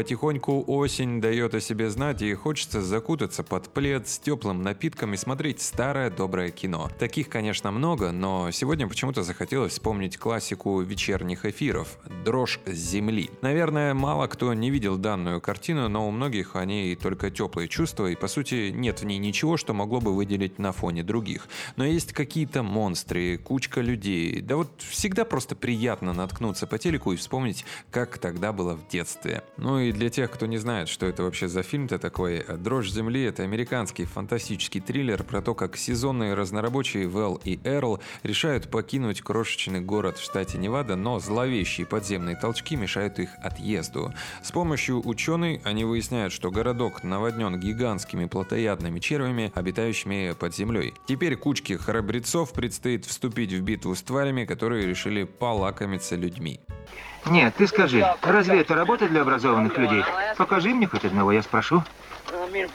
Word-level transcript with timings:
Потихоньку 0.00 0.64
осень 0.66 1.20
дает 1.20 1.54
о 1.54 1.60
себе 1.60 1.90
знать, 1.90 2.22
и 2.22 2.32
хочется 2.32 2.80
закутаться 2.80 3.42
под 3.42 3.68
плед 3.68 4.08
с 4.08 4.18
теплым 4.18 4.62
напитком 4.62 5.12
и 5.12 5.18
смотреть 5.18 5.60
старое 5.60 6.08
доброе 6.08 6.50
кино. 6.50 6.88
Таких, 6.98 7.28
конечно, 7.28 7.70
много, 7.70 8.10
но 8.10 8.50
сегодня 8.50 8.88
почему-то 8.88 9.22
захотелось 9.22 9.72
вспомнить 9.72 10.16
классику 10.16 10.80
вечерних 10.80 11.44
эфиров 11.44 11.98
«Дрожь 12.24 12.60
земли». 12.64 13.28
Наверное, 13.42 13.92
мало 13.92 14.26
кто 14.26 14.54
не 14.54 14.70
видел 14.70 14.96
данную 14.96 15.38
картину, 15.42 15.86
но 15.90 16.08
у 16.08 16.10
многих 16.10 16.56
они 16.56 16.96
только 16.96 17.30
теплые 17.30 17.68
чувства, 17.68 18.06
и 18.06 18.16
по 18.16 18.26
сути 18.26 18.70
нет 18.70 19.02
в 19.02 19.04
ней 19.04 19.18
ничего, 19.18 19.58
что 19.58 19.74
могло 19.74 20.00
бы 20.00 20.16
выделить 20.16 20.58
на 20.58 20.72
фоне 20.72 21.02
других. 21.02 21.46
Но 21.76 21.84
есть 21.84 22.14
какие-то 22.14 22.62
монстры, 22.62 23.36
кучка 23.36 23.82
людей. 23.82 24.40
Да 24.40 24.56
вот 24.56 24.70
всегда 24.78 25.26
просто 25.26 25.56
приятно 25.56 26.14
наткнуться 26.14 26.66
по 26.66 26.78
телеку 26.78 27.12
и 27.12 27.16
вспомнить, 27.16 27.66
как 27.90 28.16
тогда 28.16 28.54
было 28.54 28.76
в 28.76 28.88
детстве. 28.88 29.42
Ну 29.58 29.78
и 29.78 29.89
для 29.92 30.10
тех, 30.10 30.30
кто 30.30 30.46
не 30.46 30.58
знает, 30.58 30.88
что 30.88 31.06
это 31.06 31.22
вообще 31.22 31.48
за 31.48 31.62
фильм-то 31.62 31.98
такой, 31.98 32.44
«Дрожь 32.58 32.90
земли»— 32.90 33.22
это 33.24 33.42
американский 33.42 34.04
фантастический 34.04 34.80
триллер 34.80 35.22
про 35.22 35.42
то, 35.42 35.54
как 35.54 35.76
сезонные 35.76 36.34
разнорабочие 36.34 37.08
Вэл 37.08 37.40
и 37.44 37.60
Эрл 37.64 38.00
решают 38.22 38.70
покинуть 38.70 39.20
крошечный 39.22 39.80
город 39.80 40.18
в 40.18 40.22
штате 40.22 40.58
Невада, 40.58 40.96
но 40.96 41.18
зловещие 41.18 41.86
подземные 41.86 42.36
толчки 42.36 42.76
мешают 42.76 43.18
их 43.18 43.30
отъезду. 43.42 44.12
С 44.42 44.52
помощью 44.52 45.06
ученой 45.06 45.60
они 45.64 45.84
выясняют, 45.84 46.32
что 46.32 46.50
городок 46.50 47.04
наводнен 47.04 47.58
гигантскими 47.58 48.26
плотоядными 48.26 48.98
червями, 49.00 49.52
обитающими 49.54 50.34
под 50.38 50.54
землей. 50.54 50.94
Теперь 51.06 51.36
кучке 51.36 51.78
храбрецов 51.78 52.52
предстоит 52.52 53.04
вступить 53.04 53.52
в 53.52 53.62
битву 53.62 53.94
с 53.94 54.02
тварями, 54.02 54.44
которые 54.44 54.86
решили 54.86 55.24
полакомиться 55.24 56.16
людьми. 56.16 56.60
Нет, 57.26 57.54
ты 57.56 57.66
скажи, 57.66 58.04
разве 58.22 58.60
это 58.60 58.74
работа 58.74 59.08
для 59.08 59.22
образованных 59.22 59.76
людей? 59.76 60.02
Покажи 60.36 60.70
мне 60.70 60.86
хоть 60.86 61.04
одного, 61.04 61.32
я 61.32 61.42
спрошу. 61.42 61.82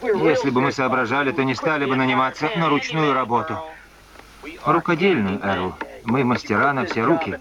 Если 0.03 0.49
бы 0.49 0.61
мы 0.61 0.71
соображали, 0.71 1.31
то 1.31 1.43
не 1.43 1.55
стали 1.55 1.85
бы 1.85 1.95
наниматься 1.95 2.49
на 2.55 2.69
ручную 2.69 3.13
работу. 3.13 3.59
Рукодельную, 4.65 5.39
Эрл. 5.43 5.75
Мы 6.03 6.23
мастера 6.23 6.73
на 6.73 6.85
все 6.85 7.03
руки. 7.03 7.39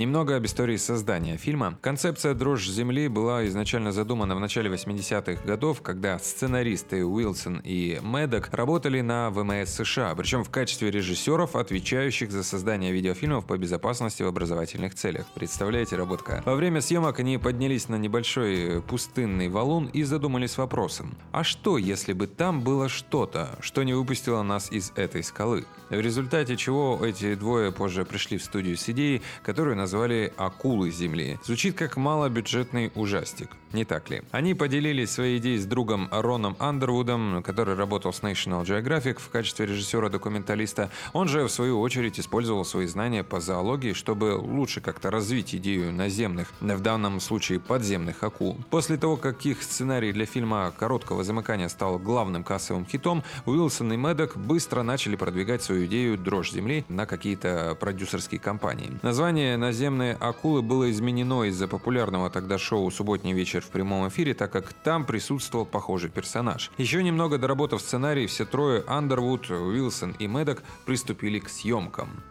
Немного 0.00 0.36
об 0.36 0.46
истории 0.46 0.78
создания 0.78 1.36
фильма. 1.36 1.78
Концепция 1.82 2.32
«Дрожь 2.32 2.66
земли» 2.66 3.06
была 3.08 3.46
изначально 3.48 3.92
задумана 3.92 4.34
в 4.34 4.40
начале 4.40 4.70
80-х 4.70 5.44
годов, 5.44 5.82
когда 5.82 6.18
сценаристы 6.18 7.04
Уилсон 7.04 7.60
и 7.62 8.00
Медок 8.02 8.48
работали 8.52 9.02
на 9.02 9.28
ВМС 9.28 9.68
США, 9.68 10.14
причем 10.14 10.42
в 10.42 10.48
качестве 10.48 10.90
режиссеров, 10.90 11.54
отвечающих 11.54 12.32
за 12.32 12.42
создание 12.44 12.92
видеофильмов 12.92 13.44
по 13.44 13.58
безопасности 13.58 14.22
в 14.22 14.26
образовательных 14.26 14.94
целях. 14.94 15.26
Представляете, 15.34 15.96
работка? 15.96 16.42
Во 16.46 16.54
время 16.54 16.80
съемок 16.80 17.20
они 17.20 17.36
поднялись 17.36 17.90
на 17.90 17.96
небольшой 17.96 18.80
пустынный 18.80 19.50
валун 19.50 19.84
и 19.88 20.02
задумались 20.04 20.56
вопросом, 20.56 21.14
а 21.30 21.44
что, 21.44 21.76
если 21.76 22.14
бы 22.14 22.26
там 22.26 22.62
было 22.62 22.88
что-то, 22.88 23.50
что 23.60 23.82
не 23.82 23.92
выпустило 23.92 24.42
нас 24.42 24.72
из 24.72 24.92
этой 24.96 25.22
скалы? 25.22 25.66
В 25.90 26.00
результате 26.00 26.56
чего 26.56 26.98
эти 27.04 27.34
двое 27.34 27.70
позже 27.70 28.06
пришли 28.06 28.38
в 28.38 28.44
студию 28.44 28.78
с 28.78 28.88
идеей, 28.88 29.20
которую 29.42 29.76
назвали 29.76 29.89
назвали 29.90 30.32
«Акулы 30.36 30.92
Земли». 30.92 31.36
Звучит 31.42 31.74
как 31.74 31.96
малобюджетный 31.96 32.92
ужастик, 32.94 33.50
не 33.72 33.84
так 33.84 34.08
ли? 34.10 34.22
Они 34.30 34.54
поделились 34.54 35.10
своей 35.10 35.38
идеей 35.38 35.58
с 35.58 35.66
другом 35.66 36.08
Роном 36.10 36.56
Андервудом, 36.58 37.42
который 37.42 37.74
работал 37.74 38.12
с 38.12 38.20
National 38.20 38.64
Geographic 38.64 39.18
в 39.18 39.28
качестве 39.30 39.66
режиссера-документалиста. 39.66 40.90
Он 41.12 41.28
же, 41.28 41.44
в 41.44 41.50
свою 41.50 41.80
очередь, 41.80 42.20
использовал 42.20 42.64
свои 42.64 42.86
знания 42.86 43.24
по 43.24 43.40
зоологии, 43.40 43.92
чтобы 43.92 44.36
лучше 44.36 44.80
как-то 44.80 45.10
развить 45.10 45.54
идею 45.54 45.92
наземных, 45.92 46.52
в 46.60 46.80
данном 46.80 47.20
случае 47.20 47.60
подземных 47.60 48.22
акул. 48.22 48.56
После 48.70 48.96
того, 48.96 49.16
как 49.16 49.44
их 49.44 49.62
сценарий 49.62 50.12
для 50.12 50.26
фильма 50.26 50.72
«Короткого 50.78 51.24
замыкания» 51.24 51.68
стал 51.68 51.98
главным 51.98 52.44
кассовым 52.44 52.86
хитом, 52.86 53.24
Уилсон 53.46 53.92
и 53.92 53.96
Медок 53.96 54.36
быстро 54.36 54.82
начали 54.82 55.16
продвигать 55.16 55.62
свою 55.62 55.86
идею 55.86 56.16
«Дрожь 56.16 56.52
Земли» 56.52 56.84
на 56.88 57.06
какие-то 57.06 57.76
продюсерские 57.80 58.40
компании. 58.40 58.98
Название 59.02 59.56
«Наземных 59.56 59.80
«Наземные 59.80 60.14
акулы» 60.20 60.60
было 60.60 60.90
изменено 60.90 61.44
из-за 61.44 61.66
популярного 61.66 62.28
тогда 62.28 62.58
шоу 62.58 62.90
«Субботний 62.90 63.32
вечер» 63.32 63.59
в 63.64 63.70
прямом 63.70 64.08
эфире, 64.08 64.34
так 64.34 64.50
как 64.50 64.72
там 64.72 65.04
присутствовал 65.04 65.66
похожий 65.66 66.10
персонаж. 66.10 66.70
Еще 66.78 67.02
немного 67.02 67.38
доработав 67.38 67.80
сценарий, 67.80 68.26
все 68.26 68.44
трое, 68.44 68.84
Андервуд, 68.86 69.50
Уилсон 69.50 70.12
и 70.18 70.26
Медок, 70.26 70.62
приступили 70.86 71.38
к 71.38 71.48
съемкам. 71.48 72.22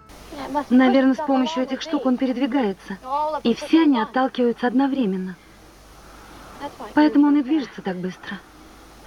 Наверное, 0.69 1.13
с 1.13 1.25
помощью 1.25 1.63
этих 1.63 1.81
штук 1.81 2.05
он 2.05 2.17
передвигается. 2.17 2.97
И 3.43 3.53
все 3.53 3.83
они 3.83 3.99
отталкиваются 3.99 4.67
одновременно. 4.67 5.35
Поэтому 6.93 7.27
он 7.27 7.37
и 7.37 7.43
движется 7.43 7.81
так 7.81 7.97
быстро. 7.97 8.39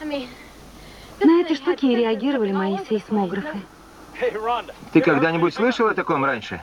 На 0.00 1.40
эти 1.40 1.54
штуки 1.54 1.86
и 1.86 1.94
реагировали 1.94 2.52
мои 2.52 2.78
сейсмографы. 2.88 3.60
Ты 4.92 5.00
когда-нибудь 5.00 5.54
слышал 5.54 5.88
о 5.88 5.94
таком 5.94 6.24
раньше? 6.24 6.62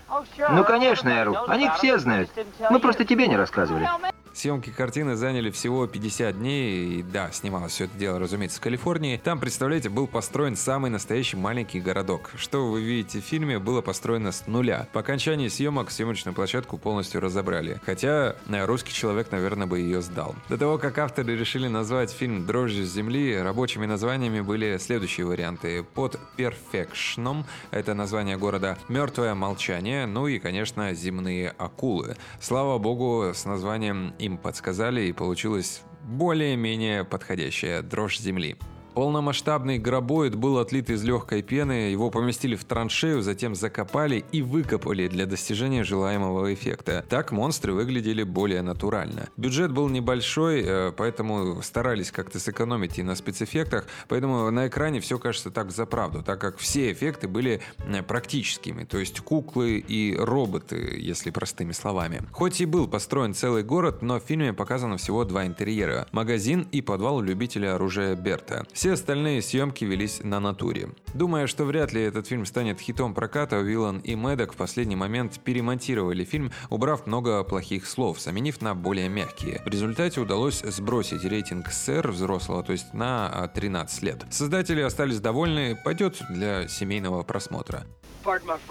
Ну, 0.52 0.64
конечно, 0.64 1.09
Эрл. 1.09 1.38
О 1.48 1.58
них 1.58 1.75
все 1.75 1.98
знают. 1.98 2.30
Мы 2.69 2.80
просто 2.80 3.06
тебе 3.06 3.28
не 3.28 3.38
рассказывали. 3.38 3.90
Съемки 4.34 4.70
картины 4.70 5.16
заняли 5.16 5.52
всего 5.52 5.88
50 5.88 6.38
дней, 6.38 7.00
и 7.00 7.04
да, 7.04 7.32
снималось 7.32 7.74
все 7.74 7.86
это 7.86 7.98
дело, 7.98 8.20
разумеется, 8.20 8.60
в 8.60 8.62
Калифорнии. 8.62 9.20
Там, 9.24 9.40
представляете, 9.40 9.90
был 9.90 10.08
построен 10.08 10.56
самый 10.56 10.92
настоящий 10.92 11.38
маленький 11.38 11.80
городок. 11.80 12.32
Что 12.36 12.70
вы 12.70 12.82
видите 12.82 13.20
в 13.20 13.24
фильме, 13.24 13.60
было 13.60 13.82
построено 13.82 14.32
с 14.32 14.48
нуля. 14.48 14.88
По 14.94 15.02
окончании 15.02 15.48
съемок 15.48 15.92
съемочную 15.92 16.36
площадку 16.36 16.78
полностью 16.78 17.22
разобрали. 17.22 17.82
Хотя 17.86 18.36
э, 18.48 18.66
русский 18.66 18.94
человек, 18.94 19.32
наверное, 19.32 19.68
бы 19.68 19.80
ее 19.80 20.02
сдал. 20.02 20.36
До 20.48 20.58
того, 20.58 20.78
как 20.78 20.98
авторы 20.98 21.36
решили 21.36 21.68
назвать 21.68 22.12
фильм 22.12 22.46
«Дрожжи 22.46 22.84
земли», 22.86 23.38
рабочими 23.38 23.86
названиями 23.86 24.42
были 24.42 24.78
следующие 24.78 25.26
варианты. 25.26 25.84
Под 25.84 26.20
«Перфекшном»— 26.36 27.46
это 27.72 27.94
название 27.94 28.38
города, 28.38 28.78
«Мертвое 28.88 29.34
молчание», 29.36 30.06
ну 30.06 30.28
и, 30.28 30.40
конечно, 30.40 30.94
«Земные 30.94 31.50
акулы». 31.58 32.16
Слава 32.40 32.78
богу, 32.78 33.32
с 33.34 33.46
названием 33.46 34.14
им 34.19 34.38
подсказали 34.38 35.02
и 35.02 35.13
получилась 35.13 35.81
более-менее 36.03 37.03
подходящая 37.03 37.81
дрожь 37.81 38.19
земли. 38.19 38.57
Полномасштабный 38.94 39.78
гробоид 39.78 40.36
был 40.36 40.58
отлит 40.58 40.90
из 40.90 41.04
легкой 41.04 41.42
пены, 41.42 41.90
его 41.92 42.10
поместили 42.10 42.56
в 42.56 42.64
траншею, 42.64 43.22
затем 43.22 43.56
закопали 43.56 44.26
и 44.32 44.42
выкопали 44.42 45.08
для 45.08 45.26
достижения 45.26 45.84
желаемого 45.84 46.54
эффекта. 46.54 47.06
Так 47.08 47.32
монстры 47.32 47.74
выглядели 47.74 48.24
более 48.24 48.62
натурально. 48.62 49.30
Бюджет 49.38 49.72
был 49.72 49.90
небольшой, 49.90 50.64
э, 50.66 50.92
поэтому 50.96 51.62
старались 51.62 52.12
как-то 52.12 52.40
сэкономить 52.40 53.00
и 53.00 53.04
на 53.04 53.16
спецэффектах, 53.16 53.86
поэтому 54.08 54.50
на 54.52 54.68
экране 54.68 55.00
все 55.00 55.20
кажется 55.20 55.52
так 55.52 55.72
за 55.72 55.86
правду, 55.86 56.24
так 56.24 56.42
как 56.42 56.58
все 56.58 56.92
эффекты 56.92 57.28
были 57.28 57.62
практическими, 58.08 58.84
то 58.84 58.98
есть 58.98 59.20
куклы 59.22 59.78
и 59.78 60.16
роботы, 60.18 60.98
если 61.00 61.32
простыми 61.32 61.72
словами. 61.72 62.22
Хоть 62.32 62.62
и 62.62 62.66
был 62.66 62.88
построен 62.88 63.34
целый 63.34 63.64
город, 63.64 64.02
но 64.02 64.20
в 64.20 64.24
фильме 64.24 64.54
показано 64.54 64.98
всего 64.98 65.24
два 65.24 65.46
интерьера– 65.46 66.08
магазин 66.12 66.68
и 66.72 66.82
подвал 66.82 67.22
любителя 67.22 67.76
оружия 67.76 68.16
Берта. 68.16 68.66
Все 68.80 68.94
остальные 68.94 69.42
съемки 69.42 69.84
велись 69.84 70.22
на 70.24 70.40
натуре. 70.40 70.92
Думая, 71.14 71.48
что 71.48 71.66
вряд 71.66 71.92
ли 71.92 72.02
этот 72.02 72.28
фильм 72.28 72.46
станет 72.46 72.80
хитом 72.80 73.14
проката, 73.14 73.58
Уиллан 73.58 73.98
и 74.00 74.16
Мэддок 74.16 74.54
в 74.54 74.56
последний 74.56 74.96
момент 74.96 75.38
перемонтировали 75.42 76.24
фильм, 76.24 76.50
убрав 76.70 77.06
много 77.06 77.44
плохих 77.44 77.86
слов, 77.86 78.22
заменив 78.22 78.62
на 78.62 78.76
более 78.76 79.10
мягкие. 79.10 79.62
В 79.66 79.68
результате 79.68 80.22
удалось 80.22 80.62
сбросить 80.62 81.26
рейтинг 81.26 81.68
СР 81.70 82.10
взрослого, 82.10 82.64
то 82.64 82.72
есть 82.72 82.94
на 82.94 83.52
13 83.54 84.02
лет. 84.02 84.26
Создатели 84.32 84.80
остались 84.80 85.20
довольны, 85.20 85.78
пойдет 85.84 86.22
для 86.30 86.70
семейного 86.70 87.24
просмотра. 87.24 87.84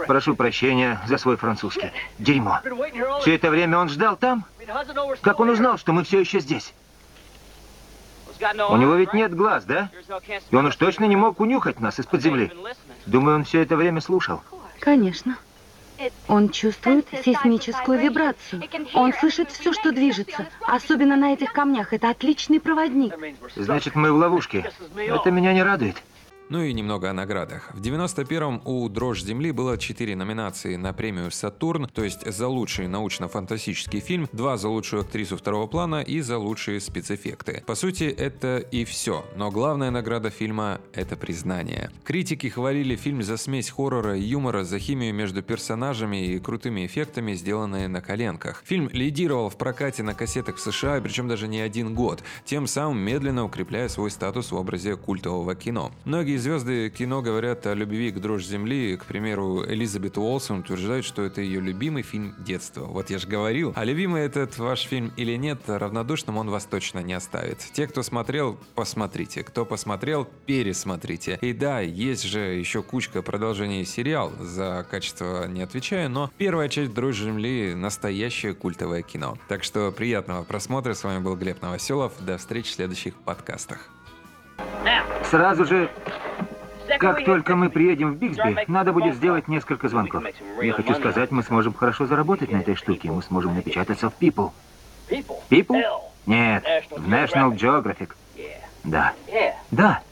Прошу 0.06 0.34
прощения 0.34 1.02
за 1.06 1.18
свой 1.18 1.36
французский. 1.36 1.92
Дерьмо. 2.18 2.60
Все 3.20 3.34
это 3.34 3.50
время 3.50 3.76
он 3.76 3.90
ждал 3.90 4.16
там? 4.16 4.46
Как 5.20 5.38
он 5.38 5.50
узнал, 5.50 5.76
что 5.76 5.92
мы 5.92 6.02
все 6.02 6.18
еще 6.18 6.40
здесь? 6.40 6.72
У 8.70 8.76
него 8.76 8.94
ведь 8.94 9.12
нет 9.12 9.34
глаз, 9.34 9.64
да? 9.64 9.90
И 10.50 10.56
он 10.56 10.66
уж 10.66 10.76
точно 10.76 11.04
не 11.04 11.16
мог 11.16 11.40
унюхать 11.40 11.80
нас 11.80 11.98
из-под 11.98 12.22
земли. 12.22 12.52
Думаю, 13.06 13.36
он 13.36 13.44
все 13.44 13.62
это 13.62 13.76
время 13.76 14.00
слушал. 14.00 14.42
Конечно. 14.80 15.36
Он 16.28 16.48
чувствует 16.50 17.06
сейсмическую 17.24 17.98
вибрацию. 17.98 18.62
Он 18.94 19.12
слышит 19.12 19.50
все, 19.50 19.72
что 19.72 19.90
движется. 19.90 20.46
Особенно 20.66 21.16
на 21.16 21.32
этих 21.32 21.52
камнях. 21.52 21.92
Это 21.92 22.10
отличный 22.10 22.60
проводник. 22.60 23.14
Значит, 23.56 23.96
мы 23.96 24.12
в 24.12 24.16
ловушке. 24.16 24.70
Это 24.96 25.30
меня 25.30 25.52
не 25.52 25.62
радует. 25.62 25.96
Ну 26.50 26.62
и 26.62 26.72
немного 26.72 27.10
о 27.10 27.12
наградах. 27.12 27.68
В 27.74 27.82
91-м 27.82 28.62
у 28.64 28.88
«Дрожь 28.88 29.22
земли» 29.22 29.52
было 29.52 29.76
4 29.76 30.16
номинации 30.16 30.76
на 30.76 30.94
премию 30.94 31.30
«Сатурн», 31.30 31.90
то 31.92 32.02
есть 32.02 32.26
за 32.26 32.48
лучший 32.48 32.88
научно-фантастический 32.88 34.00
фильм, 34.00 34.26
2 34.32 34.56
за 34.56 34.68
лучшую 34.70 35.02
актрису 35.02 35.36
второго 35.36 35.66
плана 35.66 36.00
и 36.00 36.20
за 36.22 36.38
лучшие 36.38 36.80
спецэффекты. 36.80 37.62
По 37.66 37.74
сути, 37.74 38.04
это 38.04 38.58
и 38.58 38.86
все, 38.86 39.26
но 39.36 39.50
главная 39.50 39.90
награда 39.90 40.30
фильма— 40.30 40.80
это 40.94 41.16
признание. 41.16 41.90
Критики 42.04 42.46
хвалили 42.46 42.96
фильм 42.96 43.22
за 43.22 43.36
смесь 43.36 43.68
хоррора 43.68 44.16
и 44.16 44.22
юмора, 44.22 44.64
за 44.64 44.78
химию 44.78 45.12
между 45.12 45.42
персонажами 45.42 46.28
и 46.28 46.38
крутыми 46.38 46.86
эффектами, 46.86 47.34
сделанные 47.34 47.88
на 47.88 48.00
коленках. 48.00 48.62
Фильм 48.64 48.88
лидировал 48.90 49.50
в 49.50 49.58
прокате 49.58 50.02
на 50.02 50.14
кассетах 50.14 50.56
в 50.56 50.60
США, 50.60 50.98
причем 51.02 51.28
даже 51.28 51.46
не 51.46 51.60
один 51.60 51.94
год, 51.94 52.22
тем 52.46 52.66
самым 52.66 53.00
медленно 53.00 53.44
укрепляя 53.44 53.88
свой 53.88 54.10
статус 54.10 54.50
в 54.50 54.56
образе 54.56 54.96
культового 54.96 55.54
кино. 55.54 55.92
Многие 56.06 56.37
звезды 56.38 56.90
кино 56.90 57.22
говорят 57.22 57.66
о 57.66 57.74
любви 57.74 58.10
к 58.10 58.20
«Дрожь 58.20 58.44
земли». 58.44 58.96
К 58.96 59.04
примеру, 59.04 59.64
Элизабет 59.66 60.18
Уолсон 60.18 60.60
утверждает, 60.60 61.04
что 61.04 61.22
это 61.22 61.40
ее 61.40 61.60
любимый 61.60 62.02
фильм 62.02 62.34
детства. 62.38 62.84
Вот 62.84 63.10
я 63.10 63.18
же 63.18 63.28
говорил. 63.28 63.72
А 63.76 63.84
любимый 63.84 64.22
этот 64.22 64.56
ваш 64.58 64.82
фильм 64.82 65.12
или 65.16 65.36
нет, 65.36 65.60
равнодушным 65.66 66.38
он 66.38 66.50
вас 66.50 66.64
точно 66.64 67.00
не 67.00 67.12
оставит. 67.12 67.58
Те, 67.72 67.86
кто 67.86 68.02
смотрел, 68.02 68.58
посмотрите. 68.74 69.42
Кто 69.42 69.64
посмотрел, 69.64 70.28
пересмотрите. 70.46 71.38
И 71.40 71.52
да, 71.52 71.80
есть 71.80 72.24
же 72.24 72.40
еще 72.40 72.82
кучка 72.82 73.22
продолжений 73.22 73.84
сериал. 73.84 74.32
За 74.40 74.86
качество 74.90 75.46
не 75.46 75.62
отвечаю, 75.62 76.10
но 76.10 76.30
первая 76.38 76.68
часть 76.68 76.94
«Дрожь 76.94 77.18
земли»— 77.18 77.74
настоящее 77.76 78.54
культовое 78.54 79.02
кино. 79.02 79.36
Так 79.48 79.64
что 79.64 79.92
приятного 79.92 80.44
просмотра. 80.44 80.94
С 80.94 81.04
вами 81.04 81.20
был 81.20 81.36
Глеб 81.36 81.62
Новоселов. 81.62 82.12
До 82.20 82.38
встречи 82.38 82.70
в 82.70 82.74
следующих 82.74 83.14
подкастах. 83.14 83.90
Сразу 85.30 85.64
же, 85.64 85.90
как 86.98 87.24
только 87.24 87.56
мы 87.56 87.68
приедем 87.70 88.12
в 88.12 88.16
Бигсби, 88.16 88.64
надо 88.66 88.92
будет 88.92 89.14
сделать 89.14 89.48
несколько 89.48 89.88
звонков. 89.88 90.24
Я 90.62 90.72
хочу 90.72 90.94
сказать, 90.94 91.30
мы 91.30 91.42
сможем 91.42 91.74
хорошо 91.74 92.06
заработать 92.06 92.50
на 92.50 92.58
этой 92.58 92.74
штуке. 92.74 93.10
Мы 93.10 93.22
сможем 93.22 93.54
напечататься 93.54 94.10
в 94.10 94.14
People. 94.20 94.52
People? 95.50 95.82
Нет, 96.26 96.64
в 96.90 97.08
National 97.08 97.52
Geographic. 97.54 98.10
Да. 98.84 99.12
Да. 99.70 100.02